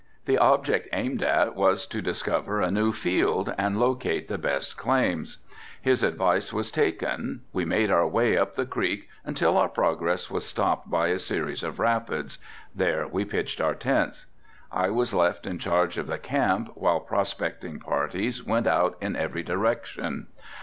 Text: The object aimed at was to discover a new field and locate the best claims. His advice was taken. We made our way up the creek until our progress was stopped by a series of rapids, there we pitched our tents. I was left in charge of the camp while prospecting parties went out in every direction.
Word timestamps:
The 0.25 0.39
object 0.39 0.87
aimed 0.93 1.21
at 1.21 1.55
was 1.55 1.85
to 1.85 2.01
discover 2.01 2.59
a 2.59 2.71
new 2.71 2.91
field 2.91 3.53
and 3.55 3.79
locate 3.79 4.27
the 4.29 4.39
best 4.39 4.75
claims. 4.75 5.37
His 5.79 6.01
advice 6.01 6.51
was 6.51 6.71
taken. 6.71 7.41
We 7.53 7.65
made 7.65 7.91
our 7.91 8.07
way 8.07 8.35
up 8.35 8.55
the 8.55 8.65
creek 8.65 9.07
until 9.23 9.57
our 9.59 9.69
progress 9.69 10.27
was 10.31 10.43
stopped 10.43 10.89
by 10.89 11.09
a 11.09 11.19
series 11.19 11.61
of 11.61 11.77
rapids, 11.77 12.39
there 12.73 13.07
we 13.07 13.25
pitched 13.25 13.61
our 13.61 13.75
tents. 13.75 14.25
I 14.71 14.89
was 14.89 15.13
left 15.13 15.45
in 15.45 15.59
charge 15.59 15.99
of 15.99 16.07
the 16.07 16.17
camp 16.17 16.71
while 16.73 16.99
prospecting 17.01 17.79
parties 17.79 18.43
went 18.43 18.65
out 18.65 18.97
in 19.01 19.15
every 19.15 19.43
direction. 19.43 20.29